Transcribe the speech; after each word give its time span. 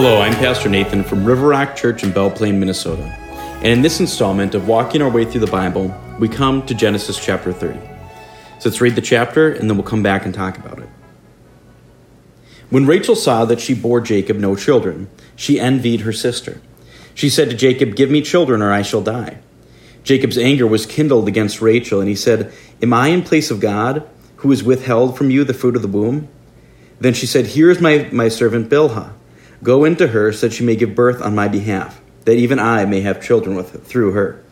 Hello, 0.00 0.20
I'm 0.20 0.34
Pastor 0.34 0.68
Nathan 0.68 1.02
from 1.02 1.24
River 1.24 1.48
Rock 1.48 1.74
Church 1.74 2.04
in 2.04 2.12
Belle 2.12 2.30
Plaine, 2.30 2.60
Minnesota. 2.60 3.02
And 3.56 3.66
in 3.66 3.82
this 3.82 3.98
installment 3.98 4.54
of 4.54 4.68
walking 4.68 5.02
our 5.02 5.10
way 5.10 5.24
through 5.24 5.40
the 5.40 5.48
Bible, 5.48 5.92
we 6.20 6.28
come 6.28 6.64
to 6.66 6.72
Genesis 6.74 7.18
chapter 7.18 7.52
30. 7.52 7.80
So 8.60 8.68
let's 8.68 8.80
read 8.80 8.94
the 8.94 9.00
chapter 9.00 9.50
and 9.50 9.68
then 9.68 9.76
we'll 9.76 9.84
come 9.84 10.04
back 10.04 10.24
and 10.24 10.32
talk 10.32 10.56
about 10.56 10.78
it. 10.78 10.88
When 12.70 12.86
Rachel 12.86 13.16
saw 13.16 13.44
that 13.46 13.58
she 13.58 13.74
bore 13.74 14.00
Jacob 14.00 14.36
no 14.36 14.54
children, 14.54 15.10
she 15.34 15.58
envied 15.58 16.02
her 16.02 16.12
sister. 16.12 16.60
She 17.12 17.28
said 17.28 17.50
to 17.50 17.56
Jacob, 17.56 17.96
Give 17.96 18.08
me 18.08 18.22
children 18.22 18.62
or 18.62 18.72
I 18.72 18.82
shall 18.82 19.02
die. 19.02 19.40
Jacob's 20.04 20.38
anger 20.38 20.68
was 20.68 20.86
kindled 20.86 21.26
against 21.26 21.60
Rachel, 21.60 21.98
and 21.98 22.08
he 22.08 22.14
said, 22.14 22.52
Am 22.80 22.92
I 22.92 23.08
in 23.08 23.24
place 23.24 23.50
of 23.50 23.58
God, 23.58 24.08
who 24.36 24.50
has 24.50 24.62
withheld 24.62 25.18
from 25.18 25.32
you 25.32 25.42
the 25.42 25.52
fruit 25.54 25.74
of 25.74 25.82
the 25.82 25.88
womb? 25.88 26.28
Then 27.00 27.14
she 27.14 27.26
said, 27.26 27.46
Here 27.46 27.68
is 27.68 27.80
my, 27.80 28.08
my 28.12 28.28
servant 28.28 28.70
Bilhah. 28.70 29.14
Go 29.62 29.84
into 29.84 30.08
her, 30.08 30.32
so 30.32 30.46
that 30.46 30.54
she 30.54 30.64
may 30.64 30.76
give 30.76 30.94
birth 30.94 31.20
on 31.20 31.34
my 31.34 31.48
behalf, 31.48 32.00
that 32.24 32.36
even 32.36 32.58
I 32.58 32.84
may 32.84 33.00
have 33.00 33.22
children 33.22 33.56
with 33.56 33.84
through 33.84 34.12
her. 34.12 34.42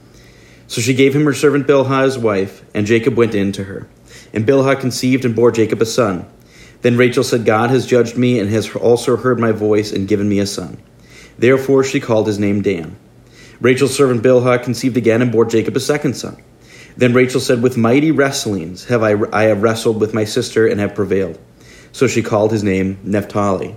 So 0.67 0.81
she 0.81 0.95
gave 0.95 1.15
him 1.15 1.25
her 1.25 1.35
servant 1.35 1.67
Bilhah 1.67 2.05
his 2.05 2.19
wife, 2.19 2.65
and 2.75 2.87
Jacob 2.87 3.17
went 3.17 3.34
in 3.34 3.53
to 3.53 3.65
her. 3.65 3.89
And 4.33 4.47
Bilhah 4.47 4.81
conceived 4.81 5.25
and 5.25 5.37
bore 5.37 5.53
Jacob 5.53 5.81
a 5.81 5.87
son. 5.87 6.27
Then 6.83 6.97
Rachel 6.97 7.25
said, 7.25 7.45
God 7.45 7.71
has 7.71 7.87
judged 7.87 8.17
me, 8.17 8.39
and 8.41 8.51
has 8.51 8.75
also 8.75 9.17
heard 9.17 9.39
my 9.39 9.53
voice, 9.53 9.93
and 9.93 10.09
given 10.09 10.29
me 10.29 10.41
a 10.41 10.47
son. 10.47 10.79
Therefore 11.39 11.84
she 11.84 12.01
called 12.01 12.27
his 12.27 12.39
name 12.39 12.62
Dan. 12.62 12.97
Rachel's 13.61 13.95
servant 13.95 14.23
Bilhah 14.23 14.62
conceived 14.62 14.97
again 14.97 15.23
and 15.23 15.31
bore 15.31 15.45
Jacob 15.45 15.77
a 15.77 15.81
second 15.81 16.15
son. 16.15 16.43
Then 16.97 17.12
Rachel 17.12 17.41
said, 17.41 17.62
With 17.62 17.77
mighty 17.77 18.11
wrestlings 18.11 18.87
have 18.87 19.03
I, 19.03 19.15
I 19.33 19.45
have 19.45 19.62
wrestled 19.62 20.01
with 20.01 20.15
my 20.15 20.25
sister 20.25 20.67
and 20.67 20.81
have 20.81 20.95
prevailed. 20.95 21.39
So 21.93 22.07
she 22.07 22.23
called 22.23 22.53
his 22.53 22.62
name 22.65 22.99
Naphtali. 23.05 23.77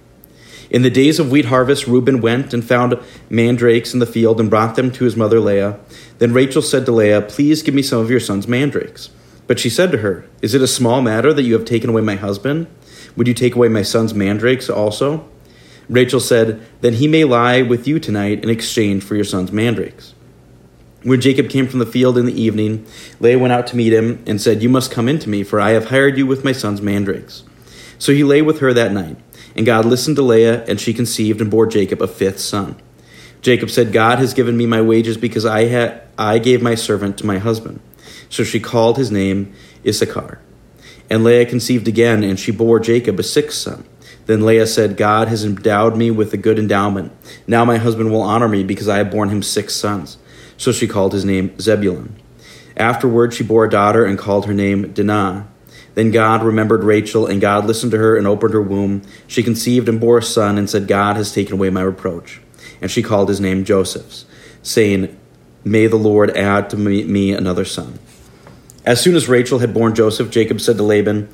In 0.71 0.83
the 0.83 0.89
days 0.89 1.19
of 1.19 1.29
wheat 1.29 1.45
harvest, 1.45 1.85
Reuben 1.85 2.21
went 2.21 2.53
and 2.53 2.63
found 2.63 2.97
mandrakes 3.29 3.93
in 3.93 3.99
the 3.99 4.05
field 4.05 4.39
and 4.39 4.49
brought 4.49 4.77
them 4.77 4.89
to 4.91 5.03
his 5.03 5.17
mother 5.17 5.41
Leah. 5.41 5.77
Then 6.19 6.31
Rachel 6.31 6.61
said 6.61 6.85
to 6.85 6.93
Leah, 6.93 7.21
Please 7.21 7.61
give 7.61 7.75
me 7.75 7.81
some 7.81 7.99
of 7.99 8.09
your 8.09 8.21
son's 8.21 8.47
mandrakes. 8.47 9.09
But 9.47 9.59
she 9.59 9.69
said 9.69 9.91
to 9.91 9.97
her, 9.97 10.25
Is 10.41 10.55
it 10.55 10.61
a 10.61 10.67
small 10.67 11.01
matter 11.01 11.33
that 11.33 11.43
you 11.43 11.55
have 11.55 11.65
taken 11.65 11.89
away 11.89 12.01
my 12.01 12.15
husband? 12.15 12.67
Would 13.17 13.27
you 13.27 13.33
take 13.33 13.53
away 13.53 13.67
my 13.67 13.81
son's 13.81 14.13
mandrakes 14.13 14.69
also? 14.69 15.27
Rachel 15.89 16.21
said, 16.21 16.65
Then 16.79 16.93
he 16.93 17.07
may 17.09 17.25
lie 17.25 17.61
with 17.61 17.85
you 17.85 17.99
tonight 17.99 18.41
in 18.41 18.49
exchange 18.49 19.03
for 19.03 19.15
your 19.15 19.25
son's 19.25 19.51
mandrakes. 19.51 20.13
When 21.03 21.19
Jacob 21.19 21.49
came 21.49 21.67
from 21.67 21.79
the 21.79 21.85
field 21.85 22.17
in 22.17 22.27
the 22.27 22.41
evening, 22.41 22.85
Leah 23.19 23.39
went 23.39 23.51
out 23.51 23.67
to 23.67 23.75
meet 23.75 23.91
him 23.91 24.23
and 24.25 24.39
said, 24.39 24.63
You 24.63 24.69
must 24.69 24.89
come 24.89 25.09
in 25.09 25.19
to 25.19 25.29
me, 25.29 25.43
for 25.43 25.59
I 25.59 25.71
have 25.71 25.89
hired 25.89 26.17
you 26.17 26.25
with 26.25 26.45
my 26.45 26.53
son's 26.53 26.81
mandrakes. 26.81 27.43
So 27.97 28.13
he 28.13 28.23
lay 28.23 28.41
with 28.41 28.59
her 28.59 28.73
that 28.73 28.93
night. 28.93 29.17
And 29.55 29.65
God 29.65 29.85
listened 29.85 30.15
to 30.17 30.21
Leah, 30.21 30.63
and 30.65 30.79
she 30.79 30.93
conceived 30.93 31.41
and 31.41 31.51
bore 31.51 31.67
Jacob 31.67 32.01
a 32.01 32.07
fifth 32.07 32.39
son. 32.39 32.81
Jacob 33.41 33.69
said, 33.69 33.91
God 33.91 34.19
has 34.19 34.33
given 34.33 34.55
me 34.55 34.65
my 34.65 34.81
wages 34.81 35.17
because 35.17 35.45
I, 35.45 35.65
had, 35.65 36.03
I 36.17 36.37
gave 36.37 36.61
my 36.61 36.75
servant 36.75 37.17
to 37.17 37.25
my 37.25 37.39
husband. 37.39 37.79
So 38.29 38.43
she 38.43 38.59
called 38.59 38.97
his 38.97 39.11
name 39.11 39.53
Issachar. 39.85 40.39
And 41.09 41.23
Leah 41.23 41.45
conceived 41.45 41.87
again, 41.87 42.23
and 42.23 42.39
she 42.39 42.51
bore 42.51 42.79
Jacob 42.79 43.19
a 43.19 43.23
sixth 43.23 43.57
son. 43.57 43.85
Then 44.27 44.45
Leah 44.45 44.67
said, 44.67 44.95
God 44.95 45.27
has 45.27 45.43
endowed 45.43 45.97
me 45.97 46.11
with 46.11 46.33
a 46.33 46.37
good 46.37 46.59
endowment. 46.59 47.11
Now 47.47 47.65
my 47.65 47.77
husband 47.77 48.11
will 48.11 48.21
honor 48.21 48.47
me 48.47 48.63
because 48.63 48.87
I 48.87 48.99
have 48.99 49.11
borne 49.11 49.29
him 49.29 49.43
six 49.43 49.75
sons. 49.75 50.17
So 50.55 50.71
she 50.71 50.87
called 50.87 51.11
his 51.11 51.25
name 51.25 51.59
Zebulun. 51.59 52.15
Afterward, 52.77 53.33
she 53.33 53.43
bore 53.43 53.65
a 53.65 53.69
daughter 53.69 54.05
and 54.05 54.17
called 54.17 54.45
her 54.45 54.53
name 54.53 54.93
Dinah. 54.93 55.47
Then 55.93 56.11
God 56.11 56.43
remembered 56.43 56.83
Rachel, 56.83 57.27
and 57.27 57.41
God 57.41 57.65
listened 57.65 57.91
to 57.91 57.97
her 57.97 58.15
and 58.15 58.25
opened 58.27 58.53
her 58.53 58.61
womb. 58.61 59.01
She 59.27 59.43
conceived 59.43 59.89
and 59.89 59.99
bore 59.99 60.19
a 60.19 60.23
son, 60.23 60.57
and 60.57 60.69
said, 60.69 60.87
God 60.87 61.17
has 61.17 61.33
taken 61.33 61.53
away 61.53 61.69
my 61.69 61.81
reproach. 61.81 62.39
And 62.81 62.89
she 62.89 63.03
called 63.03 63.29
his 63.29 63.41
name 63.41 63.65
Joseph, 63.65 64.23
saying, 64.63 65.17
May 65.63 65.87
the 65.87 65.97
Lord 65.97 66.35
add 66.35 66.69
to 66.71 66.77
me 66.77 67.33
another 67.33 67.65
son. 67.65 67.99
As 68.83 68.99
soon 68.99 69.15
as 69.15 69.29
Rachel 69.29 69.59
had 69.59 69.73
borne 69.73 69.93
Joseph, 69.93 70.31
Jacob 70.31 70.59
said 70.59 70.77
to 70.77 70.83
Laban, 70.83 71.29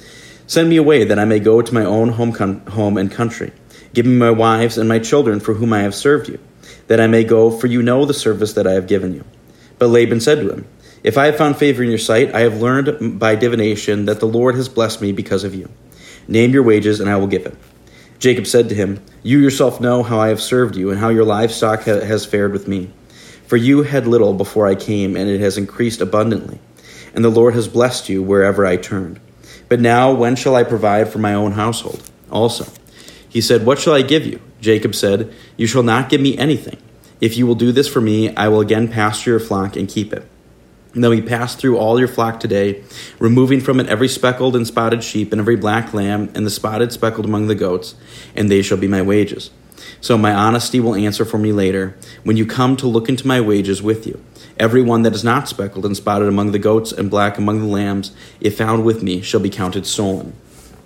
Send 0.48 0.70
me 0.70 0.78
away, 0.78 1.06
that 1.06 1.20
I 1.20 1.26
may 1.26 1.40
go 1.40 1.62
to 1.62 1.74
my 1.74 1.86
own 1.86 2.10
home, 2.10 2.34
con- 2.34 2.60
home 2.68 2.98
and 2.98 3.12
country. 3.12 3.52
Give 3.94 4.06
me 4.06 4.16
my 4.16 4.32
wives 4.32 4.78
and 4.78 4.90
my 4.90 5.00
children, 5.00 5.40
for 5.40 5.54
whom 5.54 5.72
I 5.72 5.82
have 5.82 5.96
served 5.96 6.28
you, 6.30 6.40
that 6.88 7.00
I 7.00 7.08
may 7.08 7.24
go, 7.24 7.50
for 7.52 7.68
you 7.68 7.82
know 7.82 8.06
the 8.06 8.14
service 8.14 8.54
that 8.54 8.68
I 8.68 8.74
have 8.74 8.88
given 8.88 9.14
you. 9.14 9.24
But 9.80 9.88
Laban 9.88 10.20
said 10.20 10.42
to 10.42 10.52
him, 10.52 10.68
if 11.04 11.18
I 11.18 11.28
have 11.28 11.38
found 11.38 11.58
favor 11.58 11.84
in 11.84 11.90
your 11.90 11.98
sight, 11.98 12.34
I 12.34 12.42
have 12.42 12.62
learned 12.62 13.20
by 13.20 13.36
divination 13.36 14.06
that 14.06 14.20
the 14.20 14.28
Lord 14.28 14.56
has 14.56 14.70
blessed 14.70 15.02
me 15.02 15.12
because 15.12 15.44
of 15.44 15.54
you. 15.54 15.70
Name 16.28 16.52
your 16.52 16.64
wages, 16.64 17.00
and 17.00 17.10
I 17.10 17.16
will 17.18 17.28
give 17.28 17.46
it. 17.46 17.56
Jacob 18.20 18.48
said 18.48 18.68
to 18.70 18.76
him, 18.76 19.04
You 19.24 19.40
yourself 19.40 19.80
know 19.80 20.04
how 20.04 20.20
I 20.20 20.30
have 20.30 20.42
served 20.42 20.76
you, 20.76 20.90
and 20.90 21.00
how 21.00 21.10
your 21.10 21.24
livestock 21.24 21.84
ha- 21.84 22.02
has 22.02 22.26
fared 22.26 22.52
with 22.52 22.68
me. 22.68 22.92
For 23.46 23.58
you 23.58 23.84
had 23.84 24.08
little 24.08 24.34
before 24.34 24.68
I 24.68 24.76
came, 24.76 25.16
and 25.16 25.30
it 25.30 25.40
has 25.40 25.58
increased 25.58 26.02
abundantly. 26.02 26.60
And 27.14 27.24
the 27.24 27.30
Lord 27.30 27.54
has 27.54 27.68
blessed 27.68 28.10
you 28.10 28.22
wherever 28.22 28.66
I 28.66 28.76
turned. 28.76 29.20
But 29.70 29.80
now, 29.80 30.14
when 30.14 30.36
shall 30.36 30.56
I 30.56 30.64
provide 30.64 31.10
for 31.10 31.20
my 31.20 31.34
own 31.34 31.54
household? 31.54 32.10
Also, 32.32 32.66
he 33.30 33.42
said, 33.42 33.66
What 33.66 33.80
shall 33.80 33.94
I 33.94 34.02
give 34.02 34.26
you? 34.26 34.42
Jacob 34.62 34.96
said, 34.96 35.34
You 35.56 35.68
shall 35.68 35.84
not 35.84 36.10
give 36.10 36.22
me 36.22 36.38
anything. 36.38 36.78
If 37.22 37.38
you 37.38 37.48
will 37.48 37.56
do 37.56 37.72
this 37.72 37.88
for 37.88 38.02
me, 38.02 38.36
I 38.36 38.48
will 38.48 38.62
again 38.62 38.88
pasture 38.88 39.32
your 39.32 39.40
flock 39.40 39.76
and 39.76 39.88
keep 39.88 40.14
it. 40.14 40.28
And 40.98 41.04
then 41.04 41.12
we 41.12 41.22
pass 41.22 41.54
through 41.54 41.78
all 41.78 42.00
your 42.00 42.08
flock 42.08 42.40
today, 42.40 42.84
removing 43.20 43.62
from 43.62 43.80
it 43.80 43.86
every 43.86 44.08
speckled 44.08 44.56
and 44.56 44.66
spotted 44.66 45.04
sheep, 45.04 45.32
and 45.32 45.40
every 45.40 45.56
black 45.56 45.94
lamb, 45.94 46.32
and 46.34 46.44
the 46.44 46.50
spotted 46.50 46.92
speckled 46.92 47.28
among 47.28 47.46
the 47.46 47.54
goats, 47.54 47.94
and 48.36 48.50
they 48.50 48.64
shall 48.64 48.80
be 48.80 48.88
my 48.88 49.04
wages. 49.04 49.52
So 50.02 50.18
my 50.18 50.34
honesty 50.34 50.80
will 50.80 50.96
answer 50.96 51.24
for 51.24 51.38
me 51.38 51.52
later, 51.52 51.96
when 52.24 52.36
you 52.36 52.48
come 52.48 52.76
to 52.78 52.88
look 52.88 53.10
into 53.10 53.28
my 53.28 53.40
wages 53.40 53.80
with 53.80 54.08
you. 54.08 54.20
Every 54.58 54.82
one 54.82 55.04
that 55.04 55.14
is 55.14 55.24
not 55.24 55.48
speckled 55.48 55.86
and 55.86 55.96
spotted 55.96 56.30
among 56.30 56.52
the 56.52 56.58
goats, 56.58 56.92
and 56.92 57.12
black 57.12 57.38
among 57.38 57.60
the 57.60 57.68
lambs, 57.68 58.12
if 58.42 58.58
found 58.58 58.84
with 58.84 59.04
me, 59.04 59.22
shall 59.22 59.40
be 59.40 59.52
counted 59.52 59.86
stolen. 59.86 60.34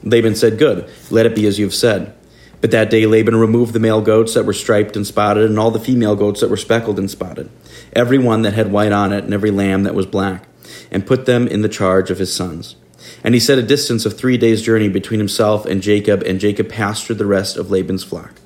Laban 0.04 0.36
said, 0.36 0.60
Good, 0.60 0.90
let 1.10 1.26
it 1.26 1.36
be 1.38 1.48
as 1.48 1.58
you 1.58 1.64
have 1.64 1.74
said. 1.74 2.14
But 2.60 2.72
that 2.72 2.90
day 2.90 3.06
Laban 3.06 3.38
removed 3.38 3.72
the 3.72 3.80
male 3.80 4.02
goats 4.02 4.34
that 4.34 4.46
were 4.46 4.52
striped 4.52 4.98
and 4.98 5.08
spotted, 5.08 5.50
and 5.50 5.58
all 5.58 5.72
the 5.72 5.80
female 5.80 6.18
goats 6.18 6.42
that 6.42 6.50
were 6.50 6.58
speckled 6.58 7.00
and 7.00 7.10
spotted, 7.10 7.50
every 7.94 8.18
one 8.18 8.42
that 8.44 8.54
had 8.54 8.72
white 8.72 8.92
on 8.92 9.14
it, 9.14 9.24
and 9.24 9.34
every 9.34 9.52
lamb 9.52 9.84
that 9.84 9.96
was 9.96 10.06
black, 10.06 10.48
and 10.92 11.06
put 11.06 11.26
them 11.26 11.48
in 11.48 11.62
the 11.62 11.70
charge 11.70 12.12
of 12.12 12.20
his 12.20 12.34
sons. 12.34 12.76
And 13.24 13.34
he 13.34 13.40
set 13.40 13.58
a 13.58 13.64
distance 13.64 14.06
of 14.06 14.18
three 14.18 14.38
days' 14.38 14.62
journey 14.62 14.88
between 14.88 15.20
himself 15.20 15.66
and 15.66 15.82
Jacob, 15.82 16.24
and 16.24 16.40
Jacob 16.40 16.70
pastured 16.70 17.18
the 17.18 17.26
rest 17.26 17.58
of 17.58 17.72
Laban's 17.72 18.04
flock. 18.04 18.40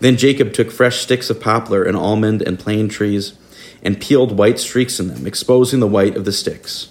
Then 0.00 0.16
Jacob 0.16 0.52
took 0.52 0.70
fresh 0.70 1.00
sticks 1.00 1.30
of 1.30 1.40
poplar 1.40 1.84
and 1.84 1.96
almond 1.96 2.42
and 2.42 2.58
plane 2.58 2.88
trees, 2.88 3.34
and 3.82 4.00
peeled 4.00 4.36
white 4.36 4.58
streaks 4.58 4.98
in 4.98 5.08
them, 5.08 5.26
exposing 5.26 5.80
the 5.80 5.86
white 5.86 6.16
of 6.16 6.24
the 6.24 6.32
sticks. 6.32 6.90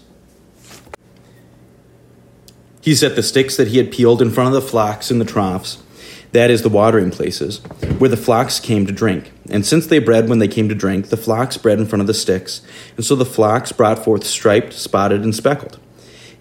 He 2.82 2.96
set 2.96 3.16
the 3.16 3.24
sticks 3.24 3.56
that 3.56 3.70
he 3.70 3.78
had 3.78 3.92
peeled 3.92 4.22
in 4.22 4.30
front 4.30 4.54
of 4.54 4.62
the 4.62 4.70
flocks 4.70 5.10
in 5.10 5.20
the 5.20 5.26
troughs 5.26 5.82
that 6.34 6.52
is, 6.52 6.62
the 6.62 6.70
watering 6.70 7.12
places, 7.12 7.60
where 8.00 8.10
the 8.10 8.18
flocks 8.18 8.60
came 8.60 8.86
to 8.86 8.92
drink. 8.92 9.32
And 9.50 9.66
since 9.66 9.88
they 9.88 10.00
bred 10.00 10.30
when 10.30 10.40
they 10.40 10.48
came 10.48 10.68
to 10.70 10.76
drink, 10.76 11.08
the 11.10 11.18
flocks 11.18 11.58
bred 11.58 11.80
in 11.80 11.86
front 11.86 12.02
of 12.02 12.08
the 12.08 12.14
sticks. 12.14 12.62
And 12.98 13.06
so 13.06 13.16
the 13.16 13.26
flocks 13.26 13.72
brought 13.72 14.04
forth 14.04 14.26
striped, 14.26 14.74
spotted, 14.74 15.24
and 15.24 15.36
speckled. 15.36 15.80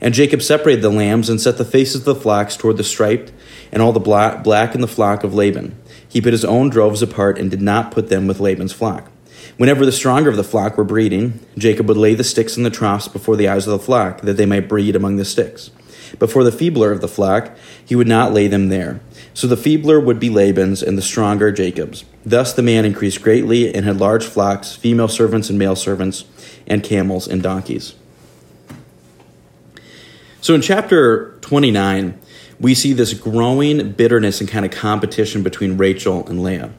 And 0.00 0.14
Jacob 0.14 0.42
separated 0.42 0.82
the 0.82 0.90
lambs 0.90 1.28
and 1.28 1.40
set 1.40 1.58
the 1.58 1.64
faces 1.64 1.96
of 1.96 2.04
the 2.04 2.14
flocks 2.14 2.56
toward 2.56 2.76
the 2.76 2.84
striped, 2.84 3.32
and 3.70 3.80
all 3.80 3.92
the 3.92 4.00
black, 4.00 4.74
in 4.74 4.80
the 4.80 4.88
flock 4.88 5.24
of 5.24 5.34
Laban. 5.34 5.76
He 6.08 6.20
put 6.20 6.32
his 6.32 6.44
own 6.44 6.70
droves 6.70 7.02
apart 7.02 7.38
and 7.38 7.50
did 7.50 7.62
not 7.62 7.92
put 7.92 8.08
them 8.08 8.26
with 8.26 8.40
Laban's 8.40 8.72
flock. 8.72 9.10
Whenever 9.58 9.84
the 9.84 9.92
stronger 9.92 10.30
of 10.30 10.36
the 10.36 10.44
flock 10.44 10.76
were 10.76 10.84
breeding, 10.84 11.38
Jacob 11.56 11.86
would 11.88 11.96
lay 11.96 12.14
the 12.14 12.24
sticks 12.24 12.56
in 12.56 12.62
the 12.62 12.70
troughs 12.70 13.08
before 13.08 13.36
the 13.36 13.48
eyes 13.48 13.66
of 13.66 13.72
the 13.72 13.84
flock, 13.84 14.22
that 14.22 14.38
they 14.38 14.46
might 14.46 14.68
breed 14.68 14.96
among 14.96 15.16
the 15.16 15.24
sticks. 15.24 15.70
But 16.18 16.30
for 16.30 16.44
the 16.44 16.52
feebler 16.52 16.92
of 16.92 17.00
the 17.00 17.08
flock, 17.08 17.56
he 17.84 17.96
would 17.96 18.08
not 18.08 18.32
lay 18.32 18.48
them 18.48 18.68
there. 18.68 19.00
So 19.34 19.46
the 19.46 19.56
feebler 19.56 19.98
would 20.00 20.20
be 20.20 20.28
Laban's, 20.28 20.82
and 20.82 20.96
the 20.96 21.02
stronger 21.02 21.52
Jacob's. 21.52 22.04
Thus 22.24 22.52
the 22.52 22.62
man 22.62 22.84
increased 22.84 23.22
greatly, 23.22 23.74
and 23.74 23.84
had 23.84 23.98
large 23.98 24.24
flocks, 24.24 24.74
female 24.74 25.08
servants 25.08 25.50
and 25.50 25.58
male 25.58 25.76
servants, 25.76 26.24
and 26.66 26.82
camels 26.82 27.26
and 27.26 27.42
donkeys. 27.42 27.94
So 30.40 30.54
in 30.54 30.60
chapter 30.60 31.38
29, 31.40 32.18
we 32.58 32.74
see 32.74 32.92
this 32.92 33.14
growing 33.14 33.92
bitterness 33.92 34.40
and 34.40 34.48
kind 34.48 34.64
of 34.64 34.70
competition 34.70 35.42
between 35.42 35.76
Rachel 35.76 36.26
and 36.28 36.42
Leah. 36.42 36.72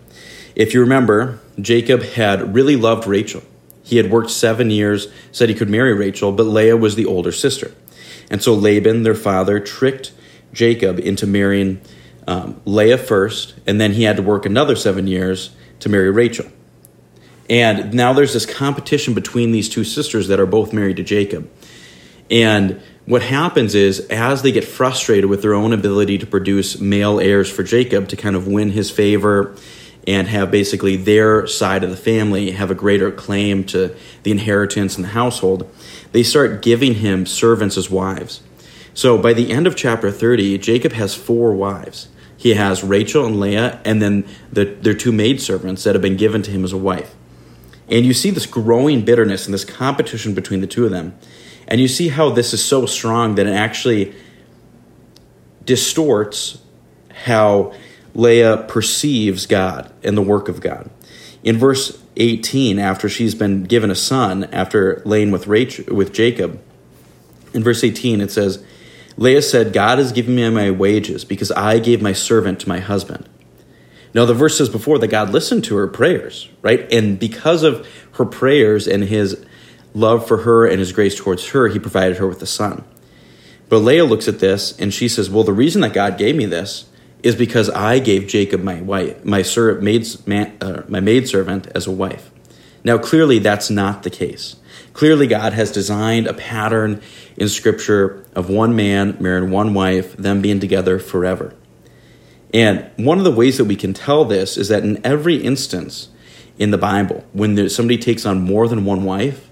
If 0.55 0.73
you 0.73 0.81
remember, 0.81 1.39
Jacob 1.59 2.03
had 2.03 2.53
really 2.53 2.75
loved 2.75 3.07
Rachel. 3.07 3.41
He 3.83 3.97
had 3.97 4.09
worked 4.09 4.29
seven 4.29 4.69
years, 4.69 5.07
said 5.31 5.49
he 5.49 5.55
could 5.55 5.69
marry 5.69 5.93
Rachel, 5.93 6.31
but 6.31 6.43
Leah 6.43 6.77
was 6.77 6.95
the 6.95 7.05
older 7.05 7.31
sister. 7.31 7.73
And 8.29 8.41
so 8.41 8.53
Laban, 8.53 9.03
their 9.03 9.15
father, 9.15 9.59
tricked 9.59 10.11
Jacob 10.53 10.99
into 10.99 11.27
marrying 11.27 11.81
um, 12.27 12.61
Leah 12.65 12.97
first, 12.97 13.55
and 13.67 13.79
then 13.81 13.93
he 13.93 14.03
had 14.03 14.17
to 14.17 14.23
work 14.23 14.45
another 14.45 14.75
seven 14.75 15.07
years 15.07 15.51
to 15.79 15.89
marry 15.89 16.09
Rachel. 16.09 16.45
And 17.49 17.93
now 17.93 18.13
there's 18.13 18.33
this 18.33 18.45
competition 18.45 19.13
between 19.13 19.51
these 19.51 19.67
two 19.67 19.83
sisters 19.83 20.29
that 20.29 20.39
are 20.39 20.45
both 20.45 20.71
married 20.71 20.97
to 20.97 21.03
Jacob. 21.03 21.49
And 22.31 22.81
what 23.05 23.21
happens 23.21 23.75
is, 23.75 23.99
as 24.07 24.41
they 24.41 24.51
get 24.53 24.63
frustrated 24.63 25.29
with 25.29 25.41
their 25.41 25.53
own 25.53 25.73
ability 25.73 26.19
to 26.19 26.25
produce 26.25 26.79
male 26.79 27.19
heirs 27.19 27.51
for 27.51 27.63
Jacob 27.63 28.07
to 28.09 28.15
kind 28.15 28.35
of 28.35 28.47
win 28.47 28.69
his 28.69 28.89
favor 28.89 29.55
and 30.07 30.27
have 30.27 30.51
basically 30.51 30.95
their 30.95 31.47
side 31.47 31.83
of 31.83 31.89
the 31.89 31.97
family 31.97 32.51
have 32.51 32.69
a 32.69 32.75
greater 32.75 33.11
claim 33.11 33.63
to 33.63 33.95
the 34.23 34.31
inheritance 34.31 34.97
in 34.97 35.03
the 35.03 35.09
household, 35.09 35.69
they 36.11 36.23
start 36.23 36.61
giving 36.61 36.95
him 36.95 37.25
servants 37.25 37.77
as 37.77 37.89
wives. 37.89 38.41
So 38.93 39.17
by 39.17 39.33
the 39.33 39.51
end 39.51 39.65
of 39.65 39.75
chapter 39.75 40.11
30, 40.11 40.57
Jacob 40.59 40.93
has 40.93 41.15
four 41.15 41.53
wives. 41.53 42.09
He 42.35 42.55
has 42.55 42.83
Rachel 42.83 43.25
and 43.25 43.39
Leah, 43.39 43.81
and 43.85 44.01
then 44.01 44.25
the, 44.51 44.65
their 44.65 44.93
two 44.93 45.11
maidservants 45.11 45.83
that 45.83 45.95
have 45.95 46.01
been 46.01 46.17
given 46.17 46.41
to 46.43 46.51
him 46.51 46.63
as 46.63 46.73
a 46.73 46.77
wife. 46.77 47.15
And 47.87 48.05
you 48.05 48.13
see 48.13 48.29
this 48.29 48.45
growing 48.45 49.05
bitterness 49.05 49.45
and 49.45 49.53
this 49.53 49.65
competition 49.65 50.33
between 50.33 50.61
the 50.61 50.67
two 50.67 50.85
of 50.85 50.91
them. 50.91 51.17
And 51.67 51.79
you 51.79 51.87
see 51.87 52.09
how 52.09 52.29
this 52.29 52.53
is 52.53 52.63
so 52.63 52.85
strong 52.85 53.35
that 53.35 53.47
it 53.47 53.53
actually 53.53 54.13
distorts 55.65 56.61
how 57.25 57.73
Leah 58.15 58.65
perceives 58.67 59.45
God 59.45 59.91
and 60.03 60.17
the 60.17 60.21
work 60.21 60.47
of 60.47 60.61
God. 60.61 60.89
In 61.43 61.57
verse 61.57 62.01
18, 62.15 62.79
after 62.79 63.09
she's 63.09 63.35
been 63.35 63.63
given 63.63 63.91
a 63.91 63.95
son, 63.95 64.45
after 64.45 65.01
laying 65.05 65.31
with, 65.31 65.47
Rachel, 65.47 65.93
with 65.93 66.13
Jacob, 66.13 66.61
in 67.53 67.63
verse 67.63 67.83
18 67.83 68.21
it 68.21 68.31
says, 68.31 68.63
Leah 69.17 69.41
said, 69.41 69.73
God 69.73 69.99
has 69.99 70.11
given 70.11 70.35
me 70.35 70.49
my 70.49 70.71
wages 70.71 71.25
because 71.25 71.51
I 71.51 71.79
gave 71.79 72.01
my 72.01 72.13
servant 72.13 72.61
to 72.61 72.69
my 72.69 72.79
husband. 72.79 73.27
Now, 74.13 74.25
the 74.25 74.33
verse 74.33 74.57
says 74.57 74.69
before 74.69 74.99
that 74.99 75.07
God 75.07 75.31
listened 75.31 75.63
to 75.65 75.75
her 75.75 75.87
prayers, 75.87 76.49
right? 76.61 76.91
And 76.91 77.19
because 77.19 77.63
of 77.63 77.87
her 78.13 78.25
prayers 78.25 78.87
and 78.87 79.03
his 79.03 79.43
love 79.95 80.27
for 80.27 80.37
her 80.37 80.65
and 80.65 80.79
his 80.79 80.91
grace 80.91 81.15
towards 81.15 81.47
her, 81.49 81.67
he 81.67 81.79
provided 81.79 82.17
her 82.17 82.27
with 82.27 82.41
a 82.41 82.47
son. 82.47 82.83
But 83.69 83.79
Leah 83.79 84.05
looks 84.05 84.27
at 84.27 84.39
this 84.39 84.77
and 84.79 84.93
she 84.93 85.07
says, 85.07 85.29
Well, 85.31 85.43
the 85.43 85.53
reason 85.53 85.81
that 85.81 85.93
God 85.93 86.17
gave 86.17 86.35
me 86.35 86.45
this 86.45 86.85
is 87.23 87.35
because 87.35 87.69
I 87.69 87.99
gave 87.99 88.27
Jacob 88.27 88.61
my 88.61 88.81
wife, 88.81 89.23
my 89.23 89.41
ser- 89.41 89.79
maid's, 89.81 90.27
man, 90.27 90.55
uh, 90.61 90.83
my 90.87 90.99
as 90.99 91.87
a 91.87 91.91
wife. 91.91 92.29
Now, 92.83 92.97
clearly, 92.97 93.39
that's 93.39 93.69
not 93.69 94.03
the 94.03 94.09
case. 94.09 94.57
Clearly, 94.91 95.25
God 95.25 95.53
has 95.53 95.71
designed 95.71 96.27
a 96.27 96.33
pattern 96.33 97.01
in 97.37 97.47
Scripture 97.47 98.25
of 98.35 98.49
one 98.49 98.75
man 98.75 99.17
marrying 99.19 99.51
one 99.51 99.73
wife, 99.73 100.15
them 100.17 100.41
being 100.41 100.59
together 100.59 100.99
forever. 100.99 101.55
And 102.53 102.91
one 102.97 103.17
of 103.17 103.23
the 103.23 103.31
ways 103.31 103.57
that 103.57 103.65
we 103.65 103.75
can 103.75 103.93
tell 103.93 104.25
this 104.25 104.57
is 104.57 104.67
that 104.67 104.83
in 104.83 105.03
every 105.03 105.37
instance 105.37 106.09
in 106.59 106.71
the 106.71 106.77
Bible, 106.77 107.23
when 107.31 107.69
somebody 107.69 107.97
takes 107.97 108.25
on 108.25 108.41
more 108.41 108.67
than 108.67 108.85
one 108.85 109.03
wife, 109.05 109.49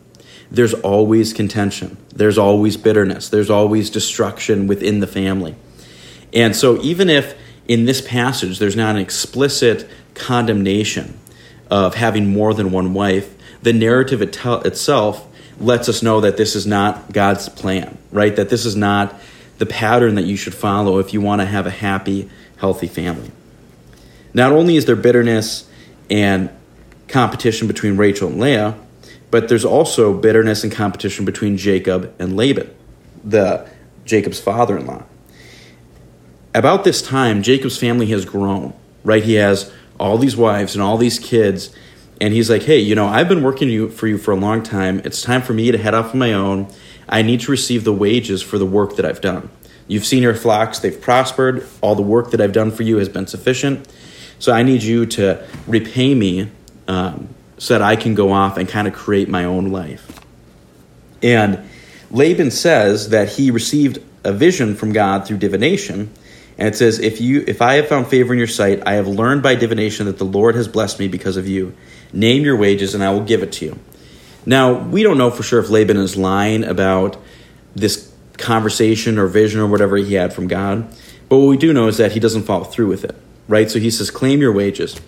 there's 0.51 0.73
always 0.73 1.31
contention, 1.31 1.97
there's 2.13 2.38
always 2.38 2.75
bitterness, 2.75 3.29
there's 3.29 3.50
always 3.50 3.89
destruction 3.89 4.68
within 4.68 5.00
the 5.00 5.07
family. 5.07 5.56
And 6.33 6.56
so, 6.56 6.79
even 6.81 7.09
if 7.09 7.35
in 7.68 7.86
this 7.86 8.02
passage 8.02 8.60
there's 8.60 8.75
not 8.75 8.96
an 8.96 9.02
explicit 9.02 9.90
condemnation 10.13 11.18
of 11.69 11.96
having 11.96 12.31
more 12.31 12.54
than 12.54 12.72
one 12.72 12.94
wife, 12.94 13.36
the 13.62 13.74
narrative 13.74 14.22
it 14.22 14.38
itself 14.46 15.28
lets 15.60 15.88
us 15.88 16.02
know 16.02 16.22
that 16.22 16.38
this 16.38 16.56
is 16.56 16.66
not 16.66 17.13
God's 17.13 17.48
plan, 17.48 17.98
right? 18.12 18.36
That 18.36 18.50
this 18.50 18.66
is 18.66 18.75
not 18.75 19.16
the 19.58 19.66
pattern 19.66 20.16
that 20.16 20.25
you 20.25 20.36
should 20.36 20.56
follow 20.56 20.98
if 21.00 21.13
you 21.13 21.22
want 21.22 21.42
to 21.42 21.46
have 21.46 21.68
a 21.68 21.72
happy, 21.72 22.30
healthy 22.58 22.88
family. 22.88 23.31
Not 24.34 24.52
only 24.52 24.75
is 24.75 24.86
there 24.86 24.96
bitterness 24.96 25.69
and 26.10 26.50
competition 27.07 27.68
between 27.68 27.96
Rachel 27.96 28.30
and 28.30 28.40
Leah, 28.40 28.75
but 29.30 29.48
there's 29.48 29.66
also 29.66 30.14
bitterness 30.14 30.64
and 30.64 30.74
competition 30.74 31.25
between 31.25 31.57
Jacob 31.57 32.14
and 32.19 32.36
Laban, 32.36 32.69
the 33.24 33.69
Jacob's 34.04 34.40
father-in-law. 34.40 35.04
About 36.53 36.83
this 36.83 37.01
time, 37.01 37.44
Jacob's 37.44 37.77
family 37.77 38.07
has 38.07 38.25
grown, 38.25 38.74
right? 39.03 39.24
He 39.24 39.36
has 39.36 39.71
all 40.00 40.18
these 40.18 40.36
wives 40.36 40.75
and 40.75 40.83
all 40.83 40.98
these 40.98 41.18
kids, 41.19 41.74
and 42.19 42.33
he's 42.33 42.50
like, 42.50 42.63
"Hey, 42.63 42.80
you 42.80 42.95
know, 42.95 43.07
I've 43.07 43.30
been 43.30 43.42
working 43.42 43.89
for 43.89 44.07
you 44.07 44.18
for 44.18 44.31
a 44.31 44.36
long 44.36 44.62
time. 44.62 45.01
It's 45.06 45.21
time 45.21 45.42
for 45.42 45.53
me 45.53 45.71
to 45.71 45.77
head 45.77 45.94
off 45.94 46.13
on 46.13 46.19
my 46.19 46.33
own. 46.33 46.68
I 47.07 47.21
need 47.21 47.42
to 47.42 47.51
receive 47.51 47.83
the 47.83 47.94
wages 47.94 48.42
for 48.42 48.57
the 48.57 48.65
work 48.65 48.95
that 48.98 49.06
I've 49.06 49.21
done. 49.21 49.50
You've 49.88 50.06
seen 50.06 50.24
your 50.24 50.36
flocks; 50.36 50.80
they've 50.80 51.00
prospered. 51.00 51.65
All 51.81 51.95
the 51.95 52.01
work 52.01 52.31
that 52.31 52.42
I've 52.42 52.54
done 52.54 52.71
for 52.71 52.83
you 52.83 52.97
has 52.97 53.09
been 53.09 53.27
sufficient. 53.27 53.88
So 54.39 54.51
I 54.51 54.63
need 54.63 54.83
you 54.83 55.06
to 55.06 55.45
repay 55.68 56.13
me." 56.15 56.50
Um, 56.88 57.30
so 57.62 57.75
that 57.75 57.83
I 57.83 57.95
can 57.95 58.15
go 58.15 58.31
off 58.31 58.57
and 58.57 58.68
kind 58.68 58.88
of 58.88 58.94
create 58.95 59.30
my 59.30 59.44
own 59.44 59.68
life. 59.68 60.19
And 61.21 61.59
Laban 62.09 62.50
says 62.50 63.09
that 63.09 63.30
he 63.30 63.51
received 63.51 64.00
a 64.24 64.33
vision 64.33 64.74
from 64.74 64.94
God 64.94 65.27
through 65.27 65.38
divination. 65.38 66.12
And 66.62 66.68
it 66.68 66.78
says, 66.78 67.00
if 67.00 67.19
you 67.19 67.44
if 67.48 67.60
I 67.60 67.74
have 67.78 67.88
found 67.88 68.06
favor 68.06 68.34
in 68.34 68.38
your 68.38 68.46
sight, 68.46 68.84
I 68.86 68.94
have 68.94 69.08
learned 69.08 69.42
by 69.42 69.56
divination 69.56 70.06
that 70.06 70.19
the 70.19 70.25
Lord 70.25 70.54
has 70.54 70.68
blessed 70.68 71.00
me 71.00 71.08
because 71.08 71.36
of 71.36 71.48
you. 71.48 71.75
Name 72.13 72.44
your 72.44 72.56
wages 72.56 72.94
and 72.94 73.04
I 73.04 73.10
will 73.10 73.24
give 73.24 73.42
it 73.42 73.52
to 73.54 73.66
you. 73.66 73.80
Now, 74.46 74.72
we 74.72 75.02
don't 75.02 75.18
know 75.18 75.31
for 75.31 75.42
sure 75.42 75.60
if 75.60 75.72
Laban 75.72 75.98
is 75.98 76.16
lying 76.16 76.63
about 76.63 77.18
this 77.75 78.13
conversation 78.38 79.18
or 79.18 79.26
vision 79.26 79.59
or 79.59 79.66
whatever 79.66 79.97
he 79.97 80.14
had 80.14 80.33
from 80.33 80.47
God. 80.47 80.88
But 81.30 81.40
what 81.40 81.47
we 81.47 81.57
do 81.57 81.74
know 81.74 81.88
is 81.88 81.97
that 81.97 82.12
he 82.12 82.19
doesn't 82.19 82.44
follow 82.44 82.66
through 82.66 82.90
with 82.90 83.06
it, 83.06 83.16
right? 83.47 83.71
So 83.71 83.80
he 83.80 83.90
says, 83.90 84.12
claim 84.12 84.40
your 84.40 84.54
wages. 84.54 85.02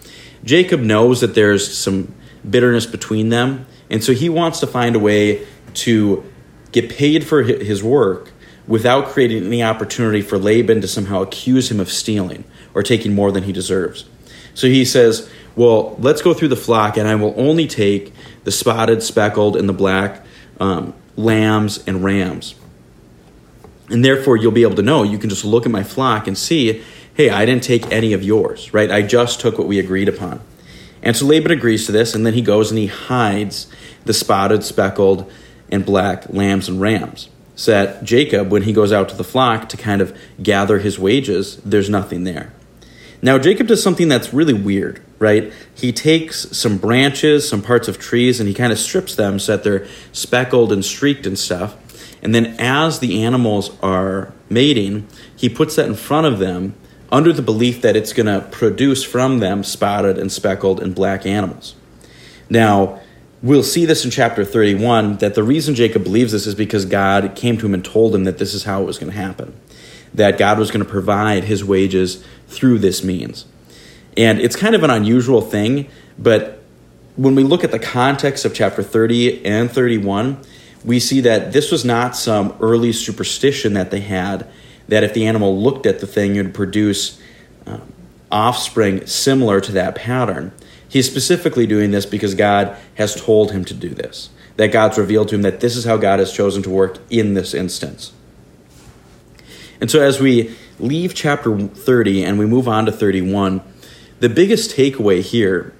Jacob 0.43 0.79
knows 0.79 1.21
that 1.21 1.35
there's 1.35 1.77
some 1.77 2.15
bitterness 2.49 2.87
between 2.87 3.29
them. 3.29 3.67
And 3.91 4.03
so 4.03 4.13
he 4.13 4.27
wants 4.27 4.59
to 4.61 4.65
find 4.65 4.95
a 4.95 4.99
way 4.99 5.45
to 5.75 6.23
get 6.71 6.89
paid 6.89 7.27
for 7.27 7.43
his 7.43 7.83
work 7.83 8.31
without 8.67 9.07
creating 9.07 9.45
any 9.45 9.63
opportunity 9.63 10.21
for 10.21 10.37
Laban 10.37 10.81
to 10.81 10.87
somehow 10.87 11.21
accuse 11.21 11.69
him 11.69 11.79
of 11.79 11.89
stealing 11.89 12.43
or 12.73 12.83
taking 12.83 13.13
more 13.13 13.31
than 13.31 13.43
he 13.43 13.51
deserves. 13.51 14.05
So 14.53 14.67
he 14.67 14.85
says, 14.85 15.29
Well, 15.55 15.95
let's 15.99 16.21
go 16.21 16.33
through 16.33 16.49
the 16.49 16.55
flock, 16.55 16.97
and 16.97 17.07
I 17.07 17.15
will 17.15 17.33
only 17.37 17.67
take 17.67 18.13
the 18.43 18.51
spotted, 18.51 19.03
speckled, 19.03 19.55
and 19.55 19.67
the 19.67 19.73
black 19.73 20.25
um, 20.59 20.93
lambs 21.15 21.83
and 21.85 22.03
rams. 22.03 22.55
And 23.89 24.03
therefore, 24.03 24.37
you'll 24.37 24.51
be 24.51 24.63
able 24.63 24.75
to 24.75 24.81
know. 24.81 25.03
You 25.03 25.17
can 25.17 25.29
just 25.29 25.43
look 25.43 25.65
at 25.65 25.71
my 25.71 25.83
flock 25.83 26.27
and 26.27 26.37
see, 26.37 26.83
hey, 27.13 27.29
I 27.29 27.45
didn't 27.45 27.63
take 27.63 27.91
any 27.91 28.13
of 28.13 28.23
yours, 28.23 28.73
right? 28.73 28.89
I 28.89 29.01
just 29.01 29.39
took 29.39 29.57
what 29.57 29.67
we 29.67 29.79
agreed 29.79 30.07
upon. 30.07 30.39
And 31.01 31.17
so 31.17 31.25
Laban 31.25 31.51
agrees 31.51 31.85
to 31.87 31.91
this, 31.91 32.15
and 32.15 32.25
then 32.25 32.33
he 32.33 32.41
goes 32.41 32.71
and 32.71 32.77
he 32.77 32.87
hides 32.87 33.67
the 34.05 34.13
spotted, 34.13 34.63
speckled, 34.63 35.29
and 35.69 35.85
black 35.85 36.29
lambs 36.29 36.69
and 36.69 36.79
rams. 36.79 37.29
So 37.55 37.71
that 37.71 38.03
Jacob, 38.03 38.51
when 38.51 38.63
he 38.63 38.73
goes 38.73 38.91
out 38.91 39.09
to 39.09 39.15
the 39.15 39.23
flock 39.23 39.69
to 39.69 39.77
kind 39.77 40.01
of 40.01 40.17
gather 40.41 40.79
his 40.79 40.97
wages, 40.97 41.57
there's 41.57 41.89
nothing 41.89 42.23
there. 42.23 42.51
Now, 43.21 43.37
Jacob 43.37 43.67
does 43.67 43.81
something 43.81 44.09
that's 44.09 44.33
really 44.33 44.53
weird, 44.53 45.01
right? 45.17 45.53
He 45.73 45.93
takes 45.93 46.57
some 46.57 46.77
branches, 46.77 47.47
some 47.47 47.61
parts 47.61 47.87
of 47.87 47.97
trees, 47.97 48.39
and 48.39 48.49
he 48.49 48.55
kind 48.55 48.73
of 48.73 48.79
strips 48.79 49.15
them 49.15 49.39
so 49.39 49.55
that 49.55 49.63
they're 49.63 49.87
speckled 50.11 50.73
and 50.73 50.83
streaked 50.83 51.25
and 51.25 51.39
stuff. 51.39 51.77
And 52.21 52.35
then, 52.35 52.55
as 52.59 52.99
the 52.99 53.23
animals 53.23 53.77
are 53.81 54.33
mating, 54.49 55.07
he 55.35 55.47
puts 55.47 55.75
that 55.75 55.85
in 55.85 55.95
front 55.95 56.27
of 56.27 56.39
them 56.39 56.75
under 57.13 57.31
the 57.31 57.41
belief 57.41 57.81
that 57.81 57.95
it's 57.95 58.11
going 58.11 58.25
to 58.25 58.45
produce 58.49 59.03
from 59.03 59.39
them 59.39 59.63
spotted 59.63 60.17
and 60.17 60.31
speckled 60.31 60.81
and 60.81 60.95
black 60.95 61.25
animals. 61.25 61.75
Now, 62.49 62.99
we'll 63.43 63.61
see 63.61 63.85
this 63.85 64.05
in 64.05 64.09
chapter 64.09 64.45
31 64.45 65.17
that 65.17 65.35
the 65.35 65.43
reason 65.43 65.75
Jacob 65.75 66.03
believes 66.03 66.31
this 66.31 66.47
is 66.47 66.55
because 66.55 66.85
God 66.85 67.35
came 67.35 67.57
to 67.57 67.65
him 67.65 67.73
and 67.73 67.83
told 67.85 68.15
him 68.15 68.23
that 68.23 68.37
this 68.37 68.53
is 68.53 68.63
how 68.63 68.81
it 68.81 68.85
was 68.85 68.97
going 68.97 69.11
to 69.11 69.17
happen, 69.17 69.53
that 70.13 70.37
God 70.37 70.57
was 70.57 70.71
going 70.71 70.83
to 70.83 70.89
provide 70.89 71.43
his 71.43 71.63
wages 71.63 72.23
through 72.47 72.79
this 72.79 73.03
means. 73.03 73.45
And 74.15 74.39
it's 74.39 74.55
kind 74.55 74.73
of 74.73 74.83
an 74.83 74.89
unusual 74.89 75.41
thing, 75.41 75.89
but 76.17 76.63
when 77.17 77.35
we 77.35 77.43
look 77.43 77.63
at 77.63 77.71
the 77.71 77.79
context 77.79 78.45
of 78.45 78.53
chapter 78.53 78.81
30 78.81 79.45
and 79.45 79.69
31, 79.69 80.39
we 80.85 80.99
see 80.99 81.19
that 81.21 81.51
this 81.51 81.71
was 81.71 81.83
not 81.85 82.15
some 82.15 82.55
early 82.59 82.91
superstition 82.91 83.73
that 83.73 83.91
they 83.91 83.99
had 83.99 84.47
that 84.87 85.03
if 85.03 85.13
the 85.13 85.25
animal 85.25 85.61
looked 85.61 85.85
at 85.85 85.99
the 85.99 86.07
thing, 86.07 86.35
it 86.35 86.43
would 86.43 86.53
produce 86.53 87.19
um, 87.65 87.81
offspring 88.31 89.05
similar 89.05 89.61
to 89.61 89.71
that 89.71 89.95
pattern. 89.95 90.51
He's 90.93 91.09
specifically 91.09 91.65
doing 91.65 91.89
this 91.89 92.05
because 92.05 92.35
God 92.35 92.77
has 92.93 93.19
told 93.19 93.51
him 93.51 93.65
to 93.65 93.73
do 93.73 93.89
this, 93.89 94.29
that 94.57 94.71
God's 94.71 94.99
revealed 94.99 95.29
to 95.29 95.35
him 95.35 95.41
that 95.41 95.59
this 95.59 95.75
is 95.75 95.85
how 95.85 95.97
God 95.97 96.19
has 96.19 96.31
chosen 96.31 96.61
to 96.61 96.69
work 96.69 96.99
in 97.09 97.33
this 97.33 97.55
instance. 97.55 98.13
And 99.81 99.89
so, 99.89 100.03
as 100.03 100.19
we 100.19 100.55
leave 100.77 101.15
chapter 101.15 101.57
30 101.67 102.23
and 102.23 102.37
we 102.37 102.45
move 102.45 102.67
on 102.67 102.85
to 102.85 102.91
31, 102.91 103.63
the 104.19 104.29
biggest 104.29 104.69
takeaway 104.77 105.21
here 105.23 105.73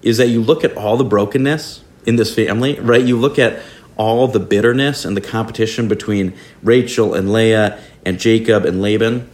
is 0.00 0.16
that 0.16 0.28
you 0.28 0.40
look 0.40 0.64
at 0.64 0.74
all 0.78 0.96
the 0.96 1.04
brokenness 1.04 1.84
in 2.06 2.16
this 2.16 2.34
family, 2.34 2.80
right? 2.80 3.04
You 3.04 3.18
look 3.18 3.38
at 3.38 3.62
all 3.98 4.28
the 4.28 4.40
bitterness 4.40 5.04
and 5.04 5.14
the 5.14 5.20
competition 5.20 5.88
between 5.88 6.32
Rachel 6.62 7.12
and 7.12 7.30
Leah 7.30 7.78
and 8.06 8.18
Jacob 8.18 8.64
and 8.64 8.80
Laban. 8.80 9.30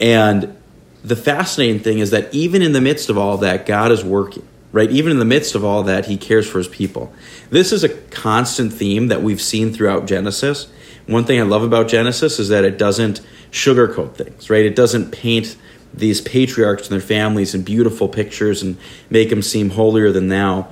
And 0.00 0.56
the 1.04 1.14
fascinating 1.14 1.78
thing 1.78 2.00
is 2.00 2.10
that 2.10 2.34
even 2.34 2.60
in 2.60 2.72
the 2.72 2.80
midst 2.80 3.08
of 3.08 3.16
all 3.16 3.38
that, 3.38 3.66
God 3.66 3.92
is 3.92 4.02
working, 4.02 4.48
right? 4.74 4.90
Even 4.90 5.12
in 5.12 5.20
the 5.20 5.24
midst 5.24 5.54
of 5.54 5.64
all 5.64 5.84
that, 5.84 6.06
He 6.06 6.16
cares 6.16 6.50
for 6.50 6.58
His 6.58 6.66
people. 6.66 7.12
This 7.48 7.72
is 7.72 7.84
a 7.84 7.88
constant 7.88 8.72
theme 8.72 9.06
that 9.06 9.22
we've 9.22 9.40
seen 9.40 9.72
throughout 9.72 10.06
Genesis. 10.06 10.66
One 11.06 11.24
thing 11.24 11.38
I 11.38 11.44
love 11.44 11.62
about 11.62 11.86
Genesis 11.86 12.40
is 12.40 12.48
that 12.48 12.64
it 12.64 12.76
doesn't 12.76 13.20
sugarcoat 13.52 14.16
things, 14.16 14.50
right? 14.50 14.66
It 14.66 14.74
doesn't 14.74 15.12
paint 15.12 15.56
these 15.92 16.20
patriarchs 16.20 16.88
and 16.88 16.90
their 16.90 17.00
families 17.00 17.54
in 17.54 17.62
beautiful 17.62 18.08
pictures 18.08 18.62
and 18.62 18.76
make 19.10 19.30
them 19.30 19.42
seem 19.42 19.70
holier 19.70 20.10
than 20.10 20.26
thou. 20.26 20.66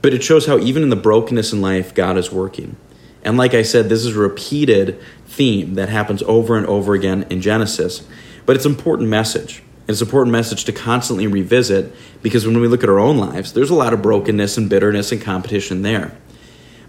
But 0.00 0.14
it 0.14 0.24
shows 0.24 0.46
how 0.46 0.58
even 0.58 0.82
in 0.82 0.88
the 0.88 0.96
brokenness 0.96 1.52
in 1.52 1.60
life, 1.60 1.94
God 1.94 2.16
is 2.16 2.32
working. 2.32 2.76
And 3.22 3.36
like 3.36 3.52
I 3.52 3.62
said, 3.64 3.90
this 3.90 4.02
is 4.06 4.16
a 4.16 4.20
repeated 4.20 4.98
theme 5.26 5.74
that 5.74 5.90
happens 5.90 6.22
over 6.22 6.56
and 6.56 6.66
over 6.66 6.94
again 6.94 7.26
in 7.28 7.42
Genesis. 7.42 8.02
But 8.46 8.56
it's 8.56 8.64
an 8.64 8.72
important 8.72 9.10
message. 9.10 9.62
It's 9.88 10.00
an 10.00 10.06
important 10.06 10.32
message 10.32 10.64
to 10.64 10.72
constantly 10.72 11.26
revisit 11.26 11.92
because 12.22 12.46
when 12.46 12.60
we 12.60 12.68
look 12.68 12.84
at 12.84 12.88
our 12.88 13.00
own 13.00 13.18
lives, 13.18 13.52
there's 13.52 13.70
a 13.70 13.74
lot 13.74 13.92
of 13.92 14.00
brokenness 14.00 14.56
and 14.56 14.70
bitterness 14.70 15.10
and 15.10 15.20
competition 15.20 15.82
there. 15.82 16.16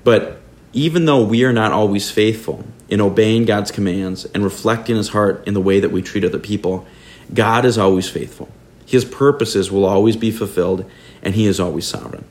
But 0.03 0.41
even 0.73 1.05
though 1.05 1.23
we 1.23 1.43
are 1.43 1.53
not 1.53 1.71
always 1.71 2.11
faithful 2.11 2.63
in 2.89 3.01
obeying 3.01 3.45
God's 3.45 3.71
commands 3.71 4.25
and 4.25 4.43
reflecting 4.43 4.95
His 4.95 5.09
heart 5.09 5.47
in 5.47 5.53
the 5.53 5.61
way 5.61 5.79
that 5.79 5.91
we 5.91 6.01
treat 6.01 6.23
other 6.23 6.39
people, 6.39 6.85
God 7.33 7.65
is 7.65 7.77
always 7.77 8.09
faithful. 8.09 8.49
His 8.85 9.05
purposes 9.05 9.71
will 9.71 9.85
always 9.85 10.17
be 10.17 10.29
fulfilled, 10.29 10.89
and 11.21 11.35
He 11.35 11.45
is 11.45 11.59
always 11.59 11.87
sovereign. 11.87 12.25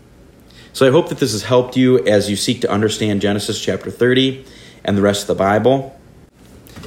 So 0.72 0.86
I 0.86 0.90
hope 0.90 1.08
that 1.08 1.18
this 1.18 1.32
has 1.32 1.42
helped 1.42 1.76
you 1.76 2.04
as 2.06 2.30
you 2.30 2.36
seek 2.36 2.60
to 2.62 2.70
understand 2.70 3.20
Genesis 3.20 3.60
chapter 3.60 3.90
30 3.90 4.44
and 4.84 4.96
the 4.96 5.02
rest 5.02 5.22
of 5.22 5.28
the 5.28 5.34
Bible. 5.34 5.98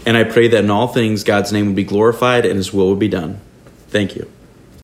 And 0.05 0.17
I 0.17 0.23
pray 0.23 0.47
that 0.47 0.63
in 0.63 0.69
all 0.69 0.87
things 0.87 1.23
God's 1.23 1.51
name 1.51 1.67
would 1.67 1.75
be 1.75 1.83
glorified 1.83 2.45
and 2.45 2.57
His 2.57 2.73
will 2.73 2.89
would 2.89 2.99
be 2.99 3.07
done. 3.07 3.41
Thank 3.95 4.17
you. 4.17 4.34